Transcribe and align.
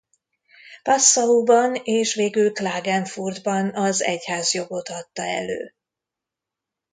Passauban 0.83 1.75
és 1.75 2.13
végül 2.15 2.51
Klagenfurtban 2.51 3.75
az 3.75 4.01
egyházjogot 4.01 4.89
adta 4.89 5.21
elő. 5.21 5.73